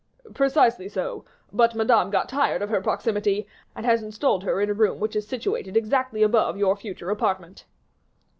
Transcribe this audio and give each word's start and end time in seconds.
"Precisely 0.33 0.89
so; 0.89 1.25
but 1.53 1.75
Madame 1.75 2.09
got 2.09 2.27
tired 2.27 2.63
of 2.63 2.71
her 2.71 2.81
proximity, 2.81 3.45
and 3.75 3.85
has 3.85 4.01
installed 4.01 4.41
her 4.43 4.59
in 4.59 4.67
a 4.67 4.73
room 4.73 4.99
which 4.99 5.15
is 5.15 5.27
situated 5.27 5.77
exactly 5.77 6.23
above 6.23 6.57
your 6.57 6.75
future 6.75 7.11
apartment." 7.11 7.65